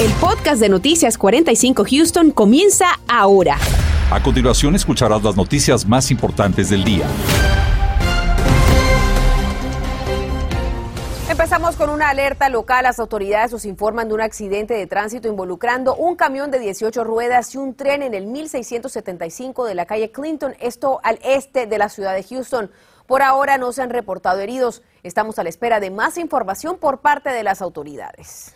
[0.00, 3.58] El podcast de Noticias 45 Houston comienza ahora.
[4.12, 7.04] A continuación escucharás las noticias más importantes del día.
[11.28, 12.84] Empezamos con una alerta local.
[12.84, 17.52] Las autoridades nos informan de un accidente de tránsito involucrando un camión de 18 ruedas
[17.56, 21.88] y un tren en el 1675 de la calle Clinton, esto al este de la
[21.88, 22.70] ciudad de Houston.
[23.08, 24.82] Por ahora no se han reportado heridos.
[25.02, 28.54] Estamos a la espera de más información por parte de las autoridades.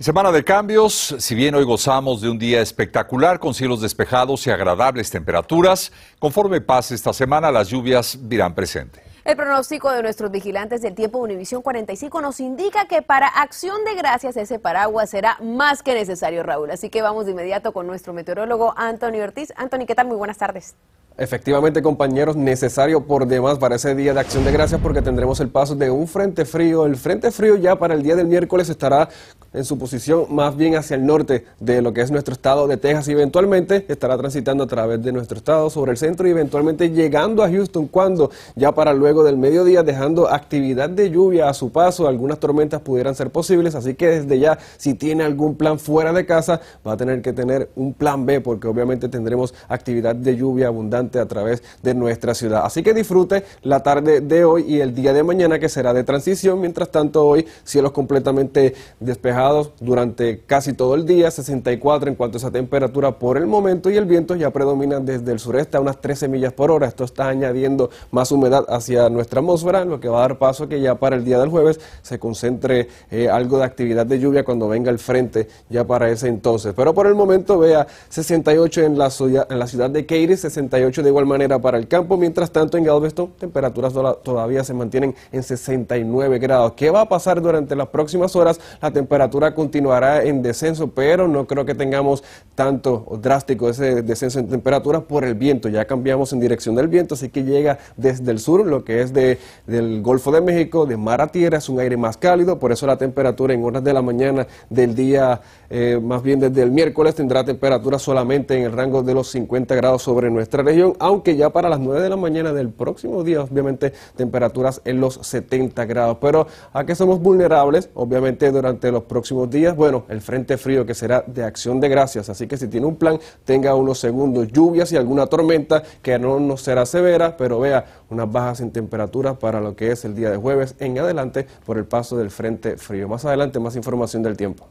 [0.00, 4.50] Semana de cambios, si bien hoy gozamos de un día espectacular con cielos despejados y
[4.50, 9.00] agradables temperaturas, conforme pase esta semana las lluvias dirán presente.
[9.24, 13.94] El pronóstico de nuestros vigilantes del tiempo Univisión 45 nos indica que para acción de
[13.94, 16.72] gracias ese paraguas será más que necesario, Raúl.
[16.72, 19.52] Así que vamos de inmediato con nuestro meteorólogo Anthony Ortiz.
[19.56, 20.08] Anthony, ¿qué tal?
[20.08, 20.74] Muy buenas tardes.
[21.18, 25.48] Efectivamente, compañeros, necesario por demás para ese día de acción de gracias porque tendremos el
[25.48, 26.86] paso de un frente frío.
[26.86, 29.10] El frente frío ya para el día del miércoles estará
[29.52, 32.78] en su posición más bien hacia el norte de lo que es nuestro estado de
[32.78, 36.88] Texas y eventualmente estará transitando a través de nuestro estado sobre el centro y eventualmente
[36.88, 41.70] llegando a Houston cuando ya para luego del mediodía dejando actividad de lluvia a su
[41.70, 46.14] paso, algunas tormentas pudieran ser posibles, así que desde ya si tiene algún plan fuera
[46.14, 50.36] de casa va a tener que tener un plan B porque obviamente tendremos actividad de
[50.36, 52.62] lluvia abundante a través de nuestra ciudad.
[52.64, 56.04] Así que disfrute la tarde de hoy y el día de mañana que será de
[56.04, 56.60] transición.
[56.60, 62.38] Mientras tanto, hoy cielos completamente despejados durante casi todo el día, 64 en cuanto a
[62.38, 66.00] esa temperatura por el momento y el viento ya predomina desde el sureste a unas
[66.00, 66.86] 13 millas por hora.
[66.86, 70.68] Esto está añadiendo más humedad hacia nuestra atmósfera, lo que va a dar paso a
[70.68, 74.44] que ya para el día del jueves se concentre eh, algo de actividad de lluvia
[74.44, 76.74] cuando venga el frente ya para ese entonces.
[76.74, 79.10] Pero por el momento vea 68 en la,
[79.48, 82.18] en la ciudad de Katy, 68 de igual manera para el campo.
[82.18, 86.72] Mientras tanto, en Galveston, temperaturas todavía se mantienen en 69 grados.
[86.72, 88.60] ¿Qué va a pasar durante las próximas horas?
[88.82, 92.22] La temperatura continuará en descenso, pero no creo que tengamos
[92.54, 95.68] tanto drástico ese descenso en temperaturas por el viento.
[95.68, 99.12] Ya cambiamos en dirección del viento, así que llega desde el sur, lo que es
[99.12, 102.72] de, del Golfo de México, de mar a tierra, es un aire más cálido, por
[102.72, 106.70] eso la temperatura en horas de la mañana del día, eh, más bien desde el
[106.70, 111.36] miércoles, tendrá temperatura solamente en el rango de los 50 grados sobre nuestra región aunque
[111.36, 115.84] ya para las 9 de la mañana del próximo día, obviamente, temperaturas en los 70
[115.86, 116.18] grados.
[116.20, 120.94] Pero a qué somos vulnerables, obviamente, durante los próximos días, bueno, el frente frío que
[120.94, 122.28] será de acción de gracias.
[122.28, 126.40] Así que si tiene un plan, tenga unos segundos lluvias y alguna tormenta que no
[126.40, 130.30] nos será severa, pero vea unas bajas en temperatura para lo que es el día
[130.30, 133.08] de jueves en adelante por el paso del frente frío.
[133.08, 134.66] Más adelante, más información del tiempo.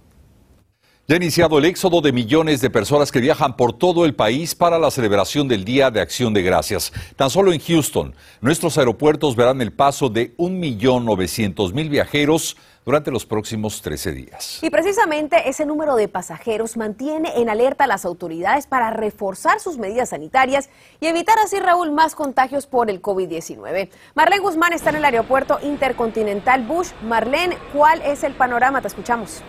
[1.12, 4.56] Ya ha iniciado el éxodo de millones de personas que viajan por todo el país
[4.56, 6.94] para la celebración del Día de Acción de Gracias.
[7.18, 12.56] Tan solo en Houston, nuestros aeropuertos verán el paso de 1.900.000 viajeros
[12.86, 14.60] durante los próximos 13 días.
[14.62, 19.78] Y precisamente ese número de pasajeros mantiene en alerta a las autoridades para reforzar sus
[19.78, 20.70] medidas sanitarias
[21.02, 23.90] y evitar así, Raúl, más contagios por el COVID-19.
[24.16, 26.92] Marlene Guzmán está en el aeropuerto intercontinental Bush.
[27.04, 28.80] Marlene, ¿cuál es el panorama?
[28.80, 29.44] Te escuchamos.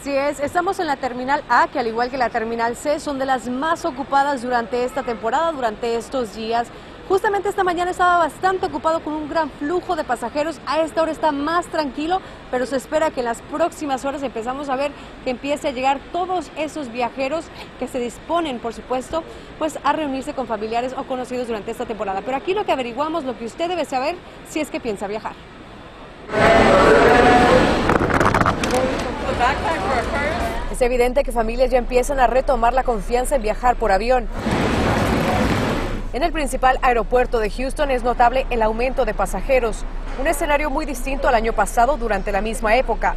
[0.00, 3.18] Así es, estamos en la terminal A, que al igual que la terminal C, son
[3.18, 6.68] de las más ocupadas durante esta temporada, durante estos días.
[7.06, 10.58] Justamente esta mañana estaba bastante ocupado con un gran flujo de pasajeros.
[10.64, 14.70] A esta hora está más tranquilo, pero se espera que en las próximas horas empezamos
[14.70, 14.90] a ver
[15.22, 17.44] que empiece a llegar todos esos viajeros
[17.78, 19.22] que se disponen, por supuesto,
[19.58, 22.22] pues a reunirse con familiares o conocidos durante esta temporada.
[22.24, 24.16] Pero aquí lo que averiguamos, lo que usted debe saber
[24.48, 25.34] si es que piensa viajar.
[30.70, 34.28] Es evidente que familias ya empiezan a retomar la confianza en viajar por avión.
[36.12, 39.84] En el principal aeropuerto de Houston es notable el aumento de pasajeros,
[40.20, 43.14] un escenario muy distinto al año pasado durante la misma época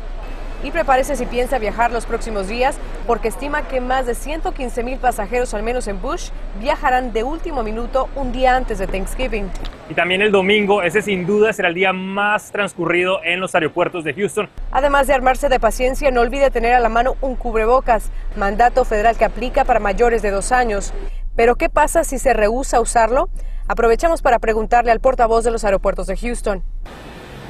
[0.64, 4.98] y prepárese si piensa viajar los próximos días porque estima que más de 115 mil
[4.98, 6.30] pasajeros, al menos en Bush,
[6.60, 9.50] viajarán de último minuto un día antes de Thanksgiving.
[9.90, 14.04] Y también el domingo, ese sin duda será el día más transcurrido en los aeropuertos
[14.04, 14.50] de Houston.
[14.72, 19.18] Además de armarse de paciencia, no olvide tener a la mano un cubrebocas, mandato federal
[19.18, 20.94] que aplica para mayores de dos años.
[21.36, 23.30] Pero ¿qué pasa si se rehúsa a usarlo?
[23.68, 26.64] Aprovechamos para preguntarle al portavoz de los aeropuertos de Houston.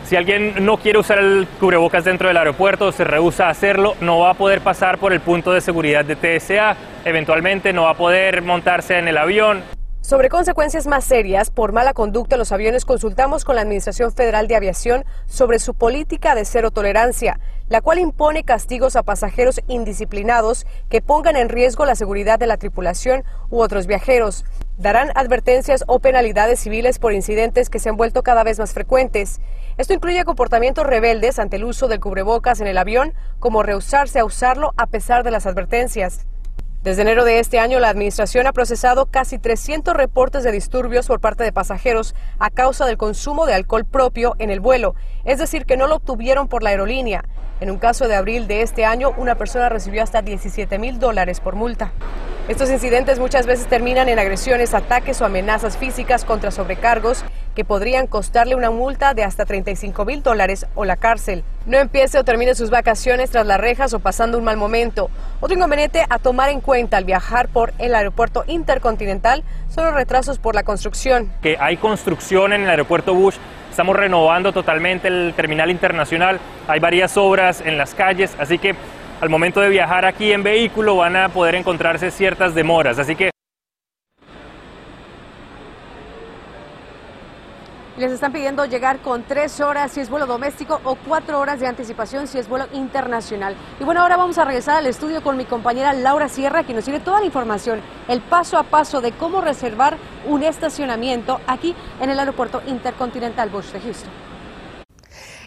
[0.06, 4.20] Si alguien no quiere usar el cubrebocas dentro del aeropuerto, se rehúsa a hacerlo, no
[4.20, 7.98] va a poder pasar por el punto de seguridad de TSA, eventualmente no va a
[7.98, 9.64] poder montarse en el avión.
[10.02, 14.50] Sobre consecuencias más serias por mala conducta en los aviones, consultamos con la Administración Federal
[14.50, 17.40] de Aviación sobre su política de cero tolerancia,
[17.70, 22.58] la cual impone castigos a pasajeros indisciplinados que pongan en riesgo la seguridad de la
[22.58, 24.46] tripulación u otros viajeros.
[24.78, 29.40] Darán advertencias o penalidades civiles por incidentes que se han vuelto cada vez más frecuentes.
[29.78, 34.26] Esto incluye comportamientos rebeldes ante el uso del cubrebocas en el avión, como rehusarse a
[34.26, 36.26] usarlo a pesar de las advertencias.
[36.84, 41.22] Desde enero de este año, la Administración ha procesado casi 300 reportes de disturbios por
[41.22, 44.94] parte de pasajeros a causa del consumo de alcohol propio en el vuelo,
[45.24, 47.24] es decir, que no lo obtuvieron por la aerolínea.
[47.62, 51.40] En un caso de abril de este año, una persona recibió hasta 17 mil dólares
[51.40, 51.94] por multa.
[52.50, 57.24] Estos incidentes muchas veces terminan en agresiones, ataques o amenazas físicas contra sobrecargos
[57.56, 61.44] que podrían costarle una multa de hasta 35 mil dólares o la cárcel.
[61.66, 65.10] No empiece o termine sus vacaciones tras las rejas o pasando un mal momento.
[65.40, 70.40] Otro inconveniente a tomar en cuenta al viajar por el aeropuerto intercontinental son los retrasos
[70.40, 71.32] por la construcción.
[71.42, 73.38] Que hay construcción en el aeropuerto Bush.
[73.70, 76.40] Estamos renovando totalmente el terminal internacional.
[76.68, 78.76] Hay varias obras en las calles, así que
[79.20, 83.00] al momento de viajar aquí en vehículo van a poder encontrarse ciertas demoras.
[83.00, 83.33] Así que
[87.96, 91.68] Les están pidiendo llegar con tres horas si es vuelo doméstico o cuatro horas de
[91.68, 93.56] anticipación si es vuelo internacional.
[93.80, 96.86] Y bueno, ahora vamos a regresar al estudio con mi compañera Laura Sierra, que nos
[96.86, 102.10] tiene toda la información, el paso a paso de cómo reservar un estacionamiento aquí en
[102.10, 104.33] el aeropuerto intercontinental Bush de Houston.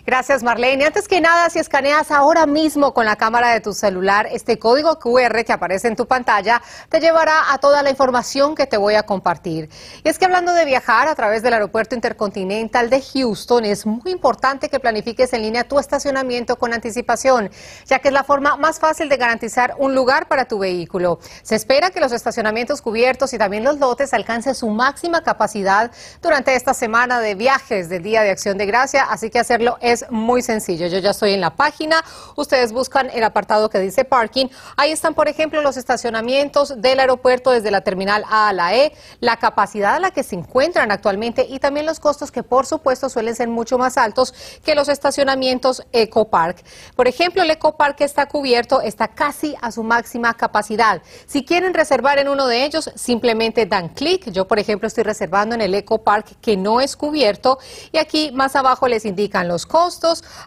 [0.06, 0.84] Gracias, Marlene.
[0.84, 5.00] Antes que nada, si escaneas ahora mismo con la cámara de tu celular este código
[5.00, 8.94] QR que aparece en tu pantalla, te llevará a toda la información que te voy
[8.94, 9.68] a compartir.
[10.04, 14.12] Y es que hablando de viajar a través del aeropuerto intercontinental de Houston, es muy
[14.12, 17.50] importante que planifiques en línea tu estacionamiento con anticipación,
[17.86, 21.18] ya que es la forma más fácil de garantizar un lugar para tu vehículo.
[21.42, 25.90] Se espera que los estacionamientos cubiertos y también los lotes alcancen su máxima capacidad
[26.22, 29.95] durante esta semana de viajes del Día de Acción de Gracia, así que hacerlo es
[30.10, 30.86] muy sencillo.
[30.86, 32.04] Yo ya estoy en la página.
[32.36, 34.46] Ustedes buscan el apartado que dice parking.
[34.76, 38.92] Ahí están, por ejemplo, los estacionamientos del aeropuerto desde la terminal A a la E,
[39.20, 43.08] la capacidad a la que se encuentran actualmente y también los costos que, por supuesto,
[43.08, 44.34] suelen ser mucho más altos
[44.64, 46.64] que los estacionamientos Eco Park.
[46.94, 51.02] Por ejemplo, el Eco Park que está cubierto está casi a su máxima capacidad.
[51.26, 54.30] Si quieren reservar en uno de ellos, simplemente dan clic.
[54.30, 57.58] Yo, por ejemplo, estoy reservando en el Eco Park que no es cubierto
[57.92, 59.85] y aquí más abajo les indican los costos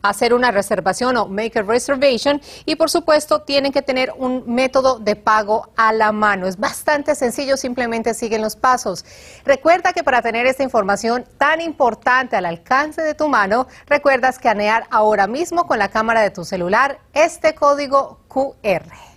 [0.02, 5.00] hacer una reservación o make a reservation y por supuesto tienen que tener un método
[5.00, 6.48] de pago a la mano.
[6.48, 9.06] Es bastante sencillo, simplemente siguen los pasos.
[9.46, 14.86] Recuerda que para tener esta información tan importante al alcance de tu mano, recuerda escanear
[14.90, 19.09] ahora mismo con la cámara de tu celular este código QR.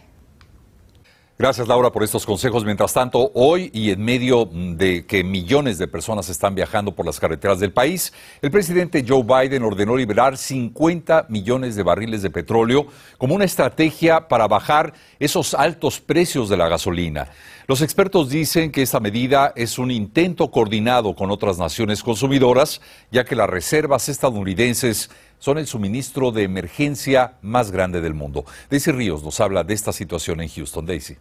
[1.42, 2.64] Gracias Laura por estos consejos.
[2.64, 7.18] Mientras tanto, hoy y en medio de que millones de personas están viajando por las
[7.18, 8.12] carreteras del país,
[8.42, 12.86] el presidente Joe Biden ordenó liberar 50 millones de barriles de petróleo
[13.18, 17.28] como una estrategia para bajar esos altos precios de la gasolina.
[17.66, 22.80] Los expertos dicen que esta medida es un intento coordinado con otras naciones consumidoras,
[23.10, 25.10] ya que las reservas estadounidenses
[25.40, 28.44] son el suministro de emergencia más grande del mundo.
[28.70, 30.86] Daisy Ríos nos habla de esta situación en Houston.
[30.86, 31.16] Daisy.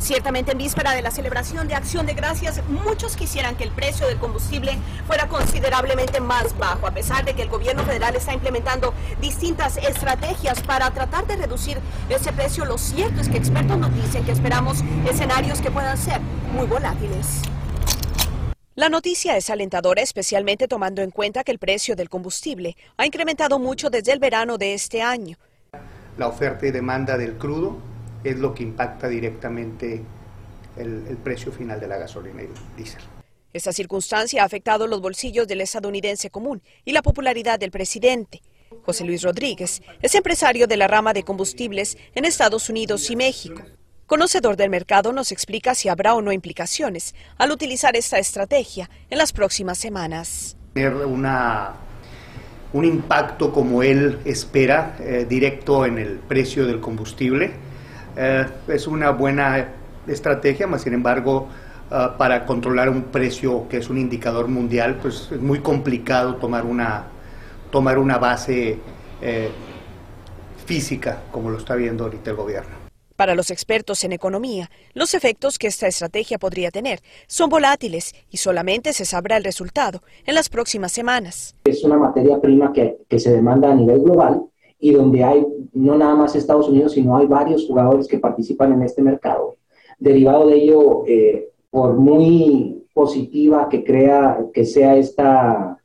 [0.00, 4.06] Ciertamente en víspera de la celebración de Acción de Gracias, muchos quisieran que el precio
[4.06, 8.94] del combustible fuera considerablemente más bajo, a pesar de que el gobierno federal está implementando
[9.20, 11.78] distintas estrategias para tratar de reducir
[12.08, 12.64] ese precio.
[12.64, 16.20] Lo cierto es que expertos nos dicen que esperamos escenarios que puedan ser
[16.54, 17.42] muy volátiles.
[18.74, 23.58] La noticia es alentadora, especialmente tomando en cuenta que el precio del combustible ha incrementado
[23.58, 25.36] mucho desde el verano de este año.
[26.16, 27.89] La oferta y demanda del crudo
[28.24, 30.02] es lo que impacta directamente
[30.76, 33.02] el, precio final de la gasolina y el diésel.
[33.52, 38.42] Esta circunstancia ha afectado los bolsillos del estadounidense común y la popularidad del presidente.
[38.84, 43.62] José Luis Rodríguez es empresario de la rama de combustibles en Estados Unidos y México.
[44.06, 49.18] Conocedor del mercado nos explica si habrá o no implicaciones al utilizar esta estrategia en
[49.18, 50.56] las próximas semanas.
[50.74, 51.74] Tener una,
[52.72, 57.52] un impacto como él espera, eh, directo en el precio del combustible,
[58.16, 59.68] eh, es una buena
[60.06, 61.48] estrategia, más sin embargo,
[61.90, 66.64] eh, para controlar un precio que es un indicador mundial, pues es muy complicado tomar
[66.64, 67.04] una,
[67.70, 68.78] tomar una base
[69.20, 69.50] eh,
[70.66, 72.80] física como lo está viendo ahorita el gobierno.
[73.16, 78.38] Para los expertos en economía, los efectos que esta estrategia podría tener son volátiles y
[78.38, 81.54] solamente se sabrá el resultado en las próximas semanas.
[81.64, 84.49] Es una materia prima que, que se demanda a nivel global
[84.80, 88.82] y donde hay no nada más Estados Unidos, sino hay varios jugadores que participan en
[88.82, 89.56] este mercado.
[89.98, 95.78] Derivado de ello, eh, por muy positiva que crea que sea esta,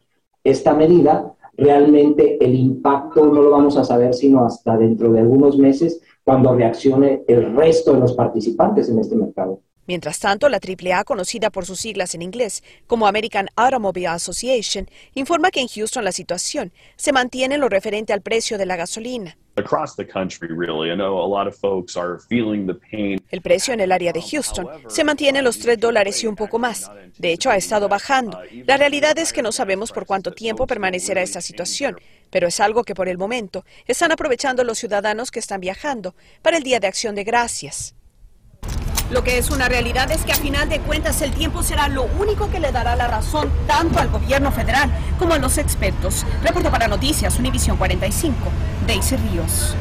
[0.43, 5.57] esta medida, realmente el impacto no lo vamos a saber sino hasta dentro de algunos
[5.57, 9.59] meses cuando reaccione el resto de los participantes en este mercado.
[9.87, 15.51] Mientras tanto, la AAA, conocida por sus siglas en inglés como American Automobile Association, informa
[15.51, 19.37] que en Houston la situación se mantiene en lo referente al precio de la gasolina.
[23.31, 26.35] El precio en el área de Houston se mantiene en los 3 dólares y un
[26.35, 26.91] poco más.
[27.17, 28.37] De hecho, ha estado bajando.
[28.65, 31.95] La realidad es que no sabemos por cuánto tiempo permanecerá esta situación,
[32.31, 36.57] pero es algo que por el momento están aprovechando los ciudadanos que están viajando para
[36.57, 37.94] el Día de Acción de Gracias.
[39.11, 42.03] Lo que es una realidad es que a final de cuentas el tiempo será lo
[42.19, 46.25] único que le dará la razón tanto al gobierno federal como a los expertos.
[46.43, 48.35] Reporto para Noticias Univisión 45,
[48.87, 49.75] Daisy Ríos.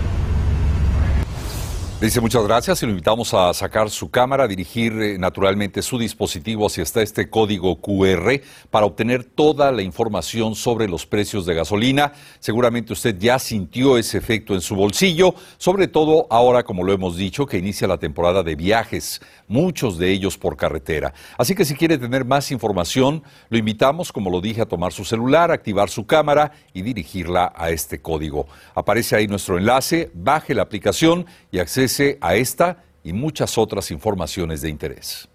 [2.01, 6.67] Dice muchas gracias y lo invitamos a sacar su cámara, dirigir eh, naturalmente su dispositivo
[6.67, 12.13] hacia está este código QR para obtener toda la información sobre los precios de gasolina.
[12.41, 17.17] Seguramente usted ya sintió ese efecto en su bolsillo, sobre todo ahora, como lo hemos
[17.17, 21.15] dicho, que inicia la temporada de viajes, muchos de ellos por carretera.
[21.39, 25.05] Así que si quiere tener más información, lo invitamos, como lo dije, a tomar su
[25.05, 28.47] celular, activar su cámara y dirigirla a este código.
[28.75, 34.63] Aparece ahí nuestro enlace, baje la aplicación y accese a esta y muchas otras informaciones
[34.63, 35.29] de interés.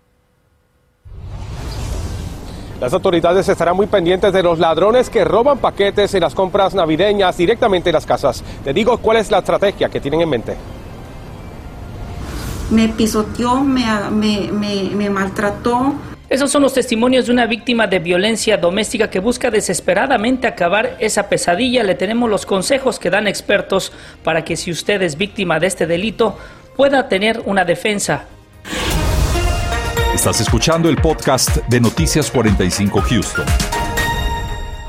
[2.81, 7.37] Las autoridades estarán muy pendientes de los ladrones que roban paquetes en las compras navideñas
[7.37, 8.41] directamente en las casas.
[8.63, 10.55] Te digo cuál es la estrategia que tienen en mente.
[12.71, 15.93] Me pisoteó, me, me, me maltrató,
[16.29, 21.27] esos son los testimonios de una víctima de violencia doméstica que busca desesperadamente acabar esa
[21.27, 21.83] pesadilla.
[21.83, 23.91] Le tenemos los consejos que dan expertos
[24.23, 26.37] para que si usted es víctima de este delito
[26.77, 28.25] pueda tener una defensa.
[30.13, 33.45] Estás escuchando el podcast de Noticias 45 Houston.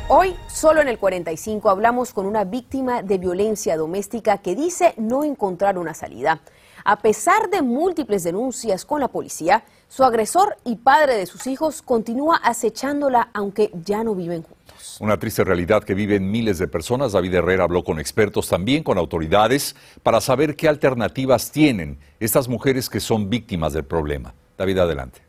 [0.08, 5.24] Hoy, solo en el 45, hablamos con una víctima de violencia doméstica que dice no
[5.24, 6.40] encontrar una salida.
[6.84, 11.82] A pesar de múltiples denuncias con la policía, su agresor y padre de sus hijos
[11.82, 14.98] continúa acechándola aunque ya no viven juntos.
[15.00, 17.12] Una triste realidad que viven miles de personas.
[17.12, 22.88] David Herrera habló con expertos, también con autoridades, para saber qué alternativas tienen estas mujeres
[22.88, 24.32] que son víctimas del problema.
[24.56, 25.22] David, adelante.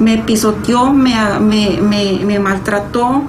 [0.00, 3.22] Me pisoteó, me, me maltrató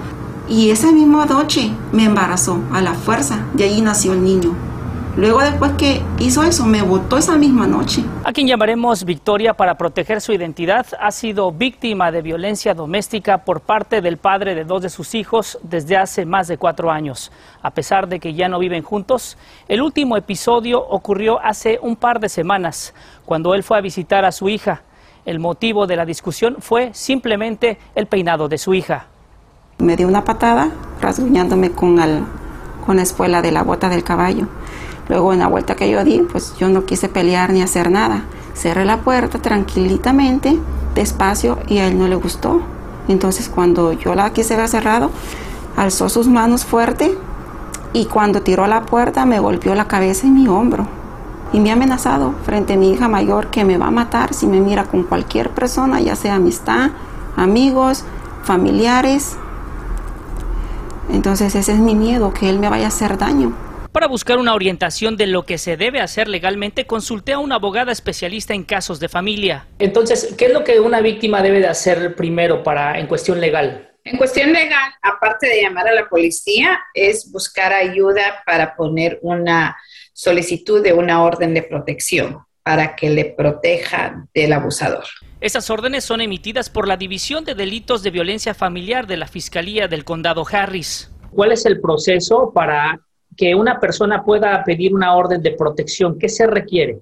[0.47, 3.45] y esa misma noche me embarazó a la fuerza.
[3.53, 4.68] De ahí nació el niño.
[5.17, 8.03] Luego después que hizo eso, me votó esa misma noche.
[8.23, 13.61] A quien llamaremos Victoria para proteger su identidad, ha sido víctima de violencia doméstica por
[13.61, 17.31] parte del padre de dos de sus hijos desde hace más de cuatro años.
[17.61, 19.37] A pesar de que ya no viven juntos,
[19.67, 22.93] el último episodio ocurrió hace un par de semanas,
[23.25, 24.83] cuando él fue a visitar a su hija.
[25.25, 29.07] El motivo de la discusión fue simplemente el peinado de su hija.
[29.79, 30.69] Me dio una patada,
[31.01, 31.97] rasguñándome con,
[32.85, 34.47] con la espuela de la bota del caballo.
[35.09, 38.23] Luego en la vuelta que yo di, pues yo no quise pelear ni hacer nada.
[38.53, 40.59] Cerré la puerta tranquilitamente,
[40.93, 42.61] despacio, y a él no le gustó.
[43.07, 45.09] Entonces cuando yo la quise ver cerrado,
[45.75, 47.17] alzó sus manos fuerte
[47.91, 50.87] y cuando tiró la puerta me golpeó la cabeza y mi hombro.
[51.51, 54.45] Y me ha amenazado frente a mi hija mayor que me va a matar si
[54.45, 56.91] me mira con cualquier persona, ya sea amistad,
[57.35, 58.03] amigos,
[58.43, 59.37] familiares.
[61.09, 63.53] Entonces ese es mi miedo, que él me vaya a hacer daño.
[63.91, 67.91] Para buscar una orientación de lo que se debe hacer legalmente, consulté a una abogada
[67.91, 69.65] especialista en casos de familia.
[69.79, 73.89] Entonces, ¿qué es lo que una víctima debe de hacer primero para en cuestión legal?
[74.03, 79.75] En cuestión legal, aparte de llamar a la policía, es buscar ayuda para poner una
[80.13, 85.05] solicitud de una orden de protección para que le proteja del abusador.
[85.41, 89.87] Esas órdenes son emitidas por la División de Delitos de Violencia Familiar de la Fiscalía
[89.87, 91.11] del Condado Harris.
[91.31, 92.99] ¿Cuál es el proceso para
[93.39, 96.19] que una persona pueda pedir una orden de protección?
[96.19, 96.99] ¿Qué se requiere?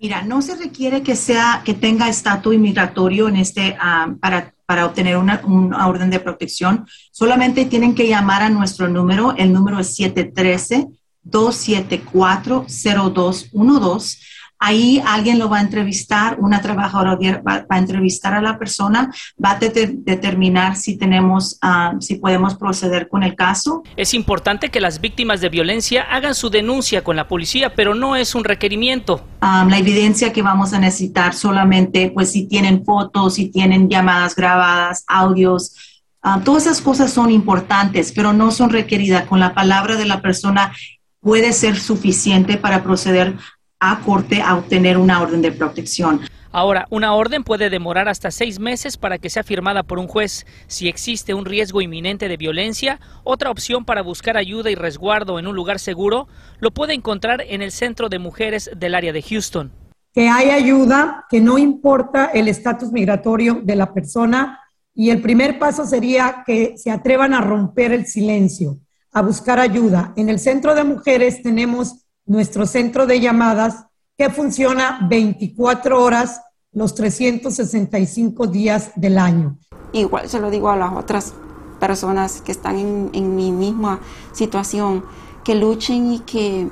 [0.00, 4.86] Mira, no se requiere que sea que tenga estatus inmigratorio en este ah, para, para
[4.86, 6.84] obtener una, una, orden de protección.
[7.12, 9.36] Solamente tienen que llamar a nuestro número.
[9.36, 10.88] El número es 713
[11.22, 14.18] 274 0212
[14.64, 19.12] Ahí alguien lo va a entrevistar, una trabajadora va, a entrevistar a la persona,
[19.44, 23.82] va a determinar si tenemos, uh, si podemos proceder con el caso.
[23.96, 28.14] Es importante que las víctimas de violencia hagan su denuncia con la policía, pero no
[28.14, 29.26] es un requerimiento.
[29.42, 34.36] Um, la evidencia que vamos a necesitar solamente, pues si tienen fotos, si tienen llamadas
[34.36, 35.74] grabadas, audios,
[36.22, 39.26] uh, todas esas cosas son importantes, pero no son requeridas.
[39.26, 40.72] Con la palabra de la persona
[41.18, 43.34] puede ser suficiente para proceder
[43.82, 46.20] a corte a obtener una orden de protección.
[46.52, 50.46] Ahora, una orden puede demorar hasta seis meses para que sea firmada por un juez.
[50.68, 55.46] Si existe un riesgo inminente de violencia, otra opción para buscar ayuda y resguardo en
[55.46, 56.28] un lugar seguro
[56.60, 59.72] lo puede encontrar en el Centro de Mujeres del área de Houston.
[60.12, 64.60] Que hay ayuda, que no importa el estatus migratorio de la persona
[64.94, 68.78] y el primer paso sería que se atrevan a romper el silencio,
[69.10, 70.12] a buscar ayuda.
[70.16, 73.86] En el Centro de Mujeres tenemos nuestro centro de llamadas
[74.16, 76.40] que funciona 24 horas
[76.72, 79.58] los 365 días del año.
[79.92, 81.34] Igual se lo digo a las otras
[81.78, 84.00] personas que están en, mi misma
[84.32, 85.04] situación,
[85.44, 86.70] que luchen y que,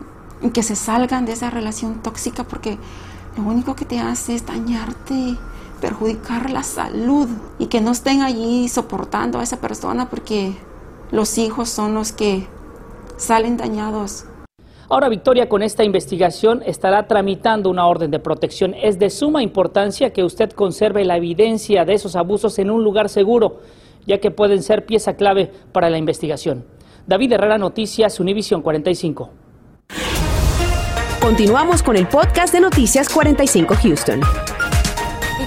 [0.55, 2.79] que se salgan de esa relación tóxica porque
[3.37, 5.37] lo único que te hace es dañarte,
[5.81, 7.29] perjudicar la salud
[7.59, 10.55] y que no estén allí soportando a esa persona porque
[11.11, 12.47] los hijos son los que
[13.17, 14.25] salen dañados
[14.93, 18.75] Ahora Victoria con esta investigación estará tramitando una orden de protección.
[18.75, 23.09] Es de suma importancia que usted conserve la evidencia de esos abusos en un lugar
[23.09, 23.61] seguro,
[24.05, 26.65] ya que pueden ser pieza clave para la investigación.
[27.07, 29.31] David Herrera Noticias, Univisión 45.
[31.21, 34.21] Continuamos con el podcast de Noticias 45 Houston.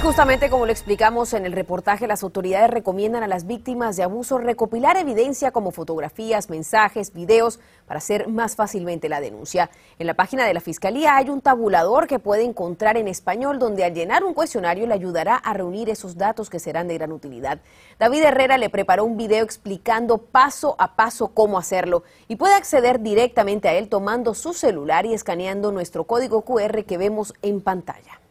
[0.04, 4.38] Justamente como lo explicamos en el reportaje, las autoridades recomiendan a las víctimas de abuso
[4.38, 9.70] recopilar evidencia como fotografías, mensajes, videos para hacer más fácilmente la denuncia.
[10.00, 13.86] En la página de la Fiscalía hay un tabulador que puede encontrar en español donde
[13.86, 17.62] al llenar un cuestionario le ayudará a reunir esos datos que serán de gran utilidad.
[17.98, 23.00] David Herrera le preparó un video explicando paso a paso cómo hacerlo y puede acceder
[23.00, 28.23] directamente a él tomando su celular y escaneando nuestro código QR que vemos en pantalla.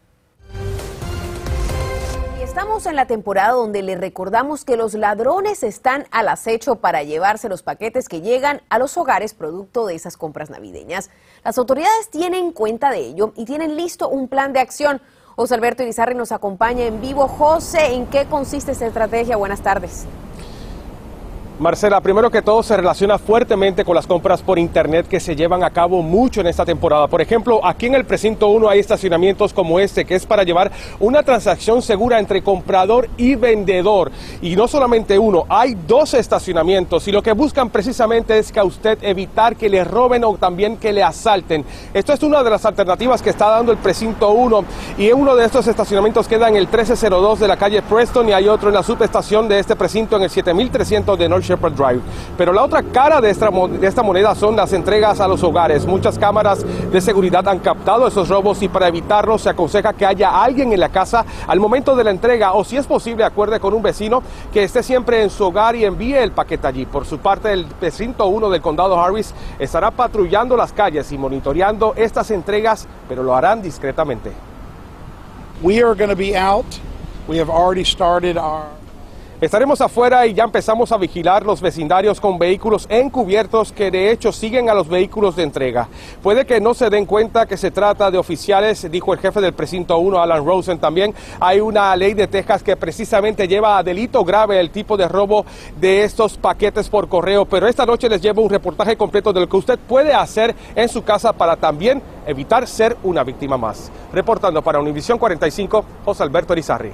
[2.52, 7.48] Estamos en la temporada donde le recordamos que los ladrones están al acecho para llevarse
[7.48, 11.08] los paquetes que llegan a los hogares producto de esas compras navideñas.
[11.44, 15.00] Las autoridades tienen cuenta de ello y tienen listo un plan de acción.
[15.34, 17.26] José Alberto Irizarri nos acompaña en vivo.
[17.26, 19.38] José, ¿en qué consiste esta estrategia?
[19.38, 20.04] Buenas tardes.
[21.62, 25.62] Marcela, primero que todo se relaciona fuertemente con las compras por Internet que se llevan
[25.62, 27.06] a cabo mucho en esta temporada.
[27.06, 30.72] Por ejemplo, aquí en el precinto 1 hay estacionamientos como este, que es para llevar
[30.98, 34.10] una transacción segura entre comprador y vendedor.
[34.42, 38.64] Y no solamente uno, hay dos estacionamientos y lo que buscan precisamente es que a
[38.64, 41.64] usted evitar que le roben o también que le asalten.
[41.94, 44.64] Esto es una de las alternativas que está dando el precinto 1
[44.98, 48.48] y uno de estos estacionamientos queda en el 1302 de la calle Preston y hay
[48.48, 52.00] otro en la subestación de este precinto en el 7300 de North Drive.
[52.36, 55.86] Pero la otra cara de esta, de esta moneda son las entregas a los hogares.
[55.86, 60.42] Muchas cámaras de seguridad han captado esos robos y para evitarlos se aconseja que haya
[60.42, 63.74] alguien en la casa al momento de la entrega o si es posible acuerde con
[63.74, 66.86] un vecino que esté siempre en su hogar y envíe el paquete allí.
[66.86, 71.94] Por su parte, el precinto 1 del condado Harris estará patrullando las calles y monitoreando
[71.96, 74.32] estas entregas, pero lo harán discretamente.
[75.62, 76.66] We are going to be out.
[77.28, 78.66] We have already started our
[79.42, 84.30] Estaremos afuera y ya empezamos a vigilar los vecindarios con vehículos encubiertos que de hecho
[84.30, 85.88] siguen a los vehículos de entrega.
[86.22, 89.52] Puede que no se den cuenta que se trata de oficiales, dijo el jefe del
[89.52, 90.78] precinto 1, Alan Rosen.
[90.78, 95.08] También hay una ley de Texas que precisamente lleva a delito grave el tipo de
[95.08, 95.44] robo
[95.80, 97.44] de estos paquetes por correo.
[97.44, 100.88] Pero esta noche les llevo un reportaje completo de lo que usted puede hacer en
[100.88, 103.90] su casa para también evitar ser una víctima más.
[104.12, 106.92] Reportando para Univisión 45, José Alberto Erizarri.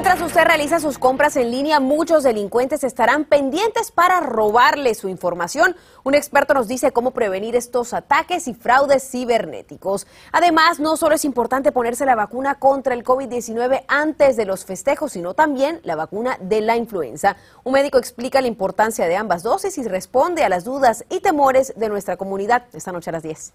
[0.00, 5.76] Mientras usted realiza sus compras en línea, muchos delincuentes estarán pendientes para robarle su información.
[6.04, 10.06] Un experto nos dice cómo prevenir estos ataques y fraudes cibernéticos.
[10.32, 15.12] Además, no solo es importante ponerse la vacuna contra el COVID-19 antes de los festejos,
[15.12, 17.36] sino también la vacuna de la influenza.
[17.62, 21.74] Un médico explica la importancia de ambas dosis y responde a las dudas y temores
[21.76, 23.52] de nuestra comunidad esta noche a las 10.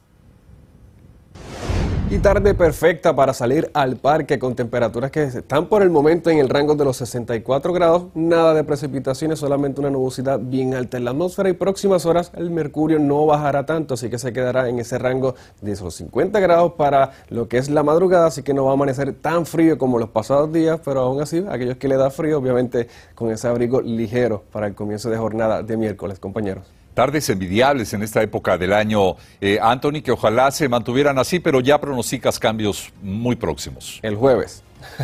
[2.15, 6.39] Y tarde perfecta para salir al parque con temperaturas que están por el momento en
[6.39, 8.06] el rango de los 64 grados.
[8.13, 12.51] Nada de precipitaciones, solamente una nubosidad bien alta en la atmósfera y próximas horas el
[12.51, 16.71] mercurio no bajará tanto, así que se quedará en ese rango de esos 50 grados
[16.78, 19.99] para lo que es la madrugada, así que no va a amanecer tan frío como
[19.99, 23.82] los pasados días, pero aún así, aquellos que le da frío, obviamente con ese abrigo
[23.82, 28.73] ligero para el comienzo de jornada de miércoles, compañeros tardes envidiables en esta época del
[28.73, 33.99] año, eh, Anthony, que ojalá se mantuvieran así, pero ya pronosticas cambios muy próximos.
[34.01, 34.63] El jueves.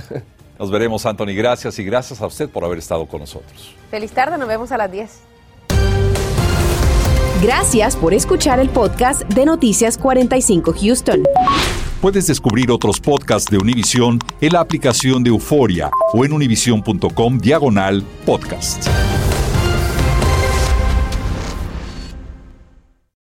[0.58, 1.34] Nos veremos, Anthony.
[1.36, 3.76] Gracias y gracias a usted por haber estado con nosotros.
[3.90, 5.22] Feliz tarde, nos vemos a las 10.
[7.42, 11.24] Gracias por escuchar el podcast de Noticias 45 Houston.
[12.00, 18.04] Puedes descubrir otros podcasts de Univision en la aplicación de Euforia o en univision.com diagonal
[18.24, 18.88] podcast.